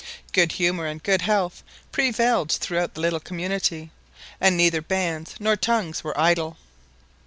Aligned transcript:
Good 0.33 0.53
humour 0.53 0.87
and 0.87 1.03
good 1.03 1.21
health 1.21 1.61
prevailed 1.91 2.51
throughout 2.53 2.95
the 2.95 3.01
little 3.01 3.19
community, 3.19 3.91
and 4.39 4.57
neither 4.57 4.81
bands 4.81 5.35
nor 5.39 5.55
tongues 5.55 6.03
were 6.03 6.19
idle. 6.19 6.57